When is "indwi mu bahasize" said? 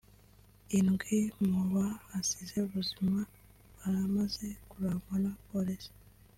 0.77-2.55